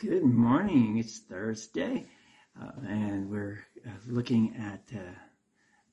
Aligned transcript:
Good 0.00 0.24
morning. 0.24 0.96
It's 0.96 1.18
Thursday, 1.18 2.06
uh, 2.58 2.70
and 2.88 3.28
we're 3.28 3.62
uh, 3.86 3.90
looking 4.06 4.56
at 4.56 4.98
uh, 4.98 5.12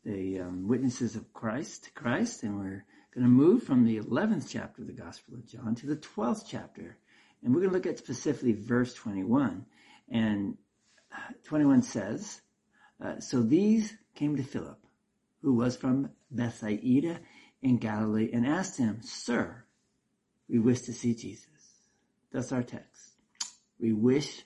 the 0.05 0.39
um, 0.39 0.65
witnesses 0.65 1.17
of 1.17 1.33
Christ, 1.33 1.89
Christ, 1.93 2.43
and 2.43 2.57
we're 2.57 2.85
going 3.13 3.25
to 3.25 3.27
move 3.27 3.63
from 3.63 3.83
the 3.83 3.99
11th 3.99 4.47
chapter 4.47 4.81
of 4.81 4.87
the 4.87 4.93
Gospel 4.93 5.33
of 5.33 5.45
John 5.45 5.75
to 5.75 5.87
the 5.87 5.97
12th 5.97 6.45
chapter, 6.47 6.97
and 7.43 7.53
we're 7.53 7.59
going 7.59 7.71
to 7.71 7.75
look 7.75 7.85
at 7.85 7.97
specifically 7.97 8.53
verse 8.53 8.93
21. 8.93 9.65
And 10.07 10.57
uh, 11.13 11.33
21 11.43 11.81
says, 11.81 12.39
uh, 13.03 13.19
"So 13.19 13.41
these 13.41 13.93
came 14.15 14.37
to 14.37 14.43
Philip, 14.43 14.79
who 15.41 15.53
was 15.53 15.75
from 15.75 16.11
Bethsaida 16.31 17.19
in 17.61 17.75
Galilee, 17.75 18.29
and 18.31 18.47
asked 18.47 18.77
him, 18.77 19.01
Sir, 19.01 19.65
we 20.47 20.59
wish 20.59 20.79
to 20.83 20.93
see 20.93 21.13
Jesus." 21.13 21.73
That's 22.31 22.53
our 22.53 22.63
text. 22.63 23.16
We 23.79 23.93
wish 23.93 24.43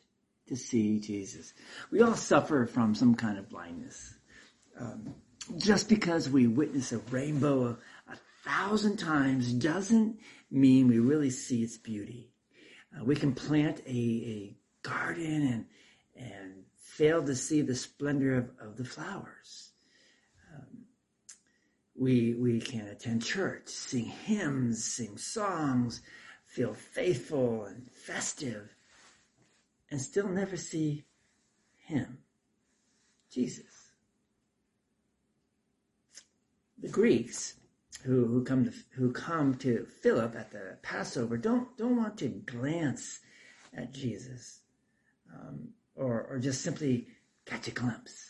to 0.48 0.56
see 0.56 1.00
Jesus. 1.00 1.54
We 1.92 2.02
all 2.02 2.16
suffer 2.16 2.66
from 2.66 2.96
some 2.96 3.16
kind 3.16 3.38
of 3.38 3.50
blindness. 3.50 4.14
Um, 4.80 5.16
just 5.58 5.90
because 5.90 6.30
we 6.30 6.48
witness 6.48 6.92
a 6.92 7.00
rainbow 7.10 7.66
a, 7.66 8.12
a, 8.12 8.18
thousand 8.44 8.98
times 8.98 9.54
doesn't 9.54 10.20
mean 10.50 10.88
we 10.88 10.98
really 10.98 11.30
see 11.30 11.62
its 11.62 11.78
beauty. 11.78 12.32
Uh, 12.96 13.04
we 13.06 13.16
can 13.16 13.34
plant 13.34 13.82
a, 13.86 13.92
a 13.92 14.56
garden 14.82 15.48
and 15.48 15.66
and 16.16 16.64
fail 16.76 17.24
to 17.24 17.36
see 17.36 17.62
the 17.62 17.76
splendor 17.76 18.36
of, 18.36 18.50
of 18.60 18.78
the 18.78 18.84
flowers. 18.84 19.72
Um, 20.54 20.86
we 21.96 22.34
we 22.34 22.60
can 22.60 22.88
attend 22.88 23.24
church, 23.24 23.68
sing 23.68 24.06
hymns, 24.06 24.84
sing 24.84 25.18
songs, 25.18 26.02
feel 26.46 26.74
faithful 26.74 27.66
and 27.66 27.90
festive, 27.92 28.76
and 29.92 30.02
still 30.02 30.30
never 30.30 30.56
see 30.56 31.04
him, 31.78 32.18
Jesus. 33.30 33.66
The 36.80 36.88
Greeks 36.88 37.56
who, 38.04 38.26
who 38.26 38.44
come 38.44 38.66
to 38.66 38.74
who 38.96 39.12
come 39.12 39.56
to 39.56 39.86
Philip 40.02 40.36
at 40.36 40.52
the 40.52 40.78
Passover 40.82 41.38
don't 41.38 41.78
don't 41.78 41.98
want 41.98 42.18
to 42.20 42.30
glance 42.30 43.20
at 43.76 43.94
Jesus, 43.94 44.62
um, 45.32 45.68
or 45.96 46.24
or 46.24 46.40
just 46.40 46.62
simply 46.62 47.08
catch 47.46 47.68
a 47.68 47.72
glimpse. 47.72 48.26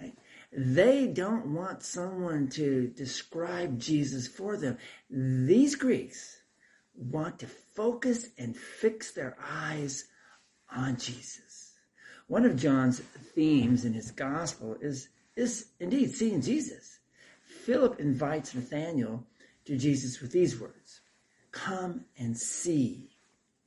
Right? 0.00 0.16
They 0.50 1.06
don't 1.06 1.54
want 1.54 1.82
someone 1.82 2.48
to 2.50 2.88
describe 2.88 3.78
Jesus 3.78 4.26
for 4.26 4.56
them. 4.56 4.78
These 5.10 5.76
Greeks 5.76 6.40
want 6.96 7.38
to 7.40 7.46
focus 7.46 8.28
and 8.38 8.56
fix 8.56 9.12
their 9.12 9.36
eyes 9.40 10.06
on 10.74 10.96
Jesus. 10.96 11.72
One 12.26 12.44
of 12.44 12.56
John's 12.56 13.00
themes 13.34 13.84
in 13.84 13.92
his 13.92 14.10
gospel 14.10 14.76
is, 14.80 15.08
is 15.36 15.68
indeed 15.78 16.12
seeing 16.12 16.40
Jesus. 16.40 16.98
Philip 17.64 18.00
invites 18.00 18.54
Nathanael 18.54 19.24
to 19.66 19.76
Jesus 19.76 20.20
with 20.20 20.32
these 20.32 20.58
words 20.58 21.00
Come 21.52 22.04
and 22.18 22.36
see. 22.36 23.10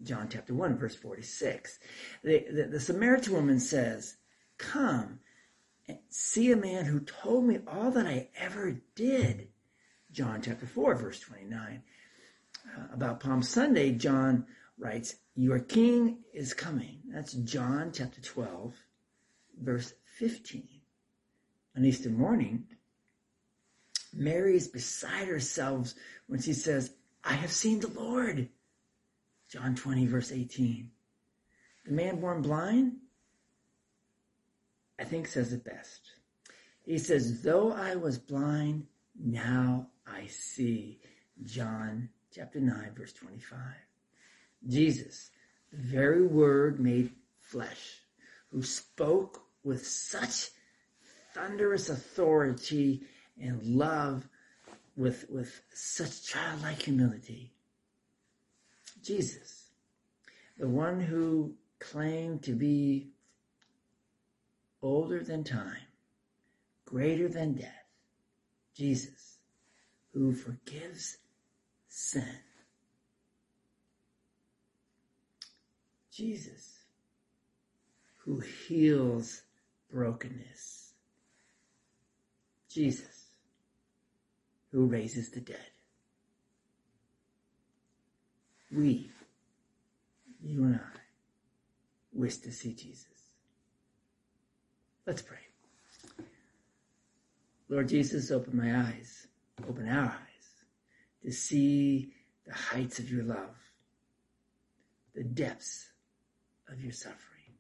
John 0.03 0.27
chapter 0.30 0.53
1, 0.53 0.77
verse 0.77 0.95
46. 0.95 1.80
The, 2.23 2.45
the, 2.52 2.64
the 2.64 2.80
Samaritan 2.80 3.33
woman 3.33 3.59
says, 3.59 4.17
Come 4.58 5.19
and 5.88 5.97
see 6.09 6.52
a 6.52 6.58
man 6.58 6.86
who 6.86 6.99
told 6.99 7.45
me 7.45 7.59
all 7.67 7.92
that 7.92 8.05
I 8.05 8.27
ever 8.38 8.80
did. 8.95 9.47
John 10.11 10.42
chapter 10.42 10.67
4, 10.67 10.95
verse 10.95 11.19
29 11.21 11.81
uh, 12.77 12.81
about 12.94 13.19
Palm 13.19 13.42
Sunday, 13.42 13.92
John 13.92 14.45
writes, 14.77 15.16
Your 15.39 15.59
king 15.59 16.23
is 16.33 16.55
coming. 16.55 16.97
That's 17.13 17.33
John 17.33 17.91
chapter 17.93 18.19
12, 18.19 18.73
verse 19.61 19.93
15. 20.17 20.67
On 21.77 21.85
Easter 21.85 22.09
morning, 22.09 22.66
Mary 24.11 24.55
is 24.55 24.67
beside 24.67 25.27
herself 25.27 25.93
when 26.26 26.42
she 26.42 26.53
says, 26.53 26.92
I 27.23 27.33
have 27.33 27.52
seen 27.52 27.80
the 27.80 27.87
Lord. 27.89 28.49
John 29.47 29.76
20, 29.76 30.08
verse 30.08 30.31
18. 30.31 30.89
The 31.86 31.92
man 31.92 32.20
born 32.20 32.42
blind, 32.42 32.93
I 34.99 35.03
think, 35.03 35.27
says 35.27 35.53
it 35.53 35.64
best. 35.64 36.02
He 36.83 36.97
says, 36.97 37.43
Though 37.43 37.71
I 37.71 37.95
was 37.95 38.17
blind, 38.17 38.87
now 39.15 39.89
I 40.08 40.26
see. 40.26 40.99
John 41.43 42.09
chapter 42.33 42.59
9, 42.59 42.93
verse 42.97 43.14
25. 43.14 43.59
Jesus, 44.66 45.30
the 45.72 45.78
very 45.78 46.26
word 46.26 46.80
made 46.80 47.12
flesh, 47.40 48.02
who 48.52 48.64
spoke 48.64 49.44
with 49.64 49.86
such 49.86 50.50
thunderous 51.34 51.90
authority 51.90 53.02
and 53.40 53.62
love 53.64 54.28
with, 54.95 55.26
with 55.30 55.62
such 55.73 56.26
childlike 56.26 56.82
humility. 56.82 57.52
Jesus, 59.04 59.70
the 60.58 60.68
one 60.68 61.00
who 61.00 61.54
claimed 61.80 62.44
to 62.44 62.54
be 62.54 63.10
older 64.82 65.24
than 65.24 65.44
time, 65.44 65.88
greater 66.86 67.28
than 67.28 67.54
death. 67.54 67.74
Jesus, 68.76 69.38
who 70.14 70.34
forgives 70.34 71.18
sin. 71.88 72.39
Jesus, 76.17 76.80
who 78.16 78.39
heals 78.39 79.44
brokenness. 79.92 80.94
Jesus, 82.67 83.28
who 84.72 84.88
raises 84.88 85.30
the 85.30 85.42
dead. 85.42 85.70
We, 88.72 89.11
you 90.44 90.64
and 90.64 90.76
I, 90.77 91.00
wish 92.11 92.38
to 92.38 92.52
see 92.52 92.73
Jesus. 92.73 93.06
Let's 95.06 95.22
pray. 95.22 95.38
Lord 97.70 97.89
Jesus, 97.89 98.32
open 98.32 98.58
my 98.58 98.88
eyes, 98.88 99.27
open 99.70 99.88
our 99.88 100.06
eyes 100.06 100.64
to 101.23 101.32
see 101.32 102.11
the 102.48 102.56
heights 102.56 102.98
of 102.98 103.11
your 103.11 103.23
love, 103.23 103.56
the 105.14 105.23
depths 105.23 105.92
of 106.70 106.82
your 106.82 106.92
suffering. 106.92 107.54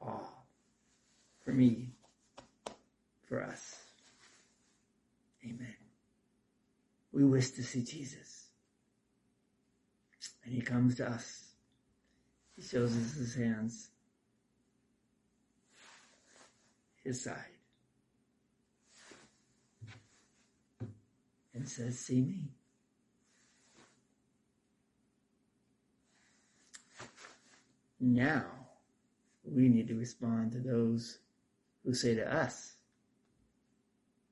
All 0.00 0.46
for 1.44 1.52
me, 1.52 1.90
for 3.28 3.42
us. 3.42 3.76
Amen. 5.44 5.76
We 7.12 7.24
wish 7.24 7.50
to 7.50 7.62
see 7.62 7.82
Jesus. 7.82 8.46
And 10.44 10.54
he 10.54 10.62
comes 10.62 10.96
to 10.96 11.08
us. 11.08 11.44
He 12.56 12.62
shows 12.62 12.96
us 12.96 13.14
his 13.14 13.34
hands, 13.34 13.90
his 17.02 17.22
side. 17.22 17.54
and 21.54 21.68
says, 21.68 21.98
See 21.98 22.20
me. 22.20 22.50
Now, 28.06 28.44
we 29.44 29.70
need 29.70 29.88
to 29.88 29.94
respond 29.94 30.52
to 30.52 30.58
those 30.58 31.20
who 31.86 31.94
say 31.94 32.14
to 32.14 32.34
us, 32.34 32.74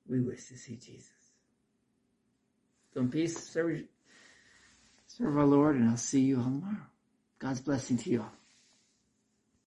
We 0.07 0.19
wish 0.19 0.45
to 0.49 0.57
see 0.57 0.75
Jesus. 0.75 1.09
So, 2.93 2.99
in 2.99 3.09
peace, 3.09 3.35
serve, 3.35 3.81
serve 5.07 5.37
our 5.37 5.45
Lord, 5.47 5.75
and 5.75 5.89
I'll 5.89 5.97
see 5.97 6.21
you 6.21 6.37
all 6.37 6.43
tomorrow. 6.43 6.85
God's 7.39 7.61
blessing 7.61 7.97
to 7.97 8.09
you 8.11 8.21
all. 8.21 8.42